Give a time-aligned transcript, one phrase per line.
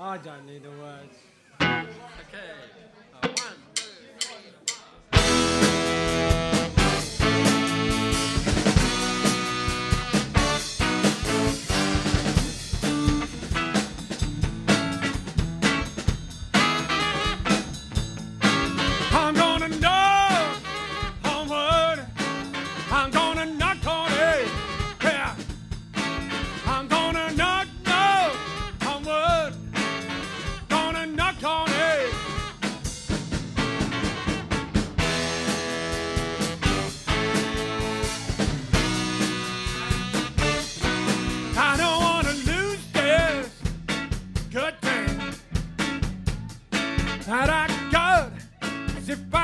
[0.00, 1.18] I don't need the words.
[1.60, 1.74] Okay.
[3.20, 3.34] One,
[3.74, 3.82] two,
[4.20, 4.52] three,
[19.10, 20.54] I'm gonna know
[21.24, 22.06] homeward.
[22.92, 23.27] I'm gonna
[49.10, 49.37] if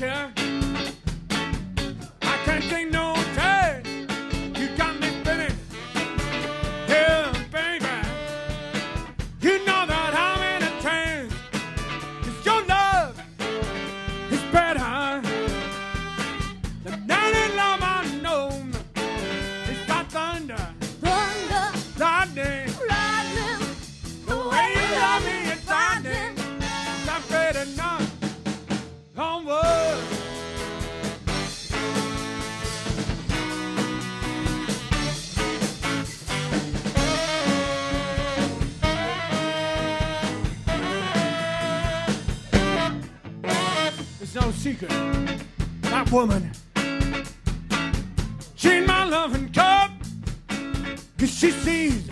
[0.00, 0.39] Yeah.
[44.70, 44.90] secret.
[45.82, 46.52] That woman,
[48.54, 49.90] she my loving cup,
[51.18, 52.08] cause she sees.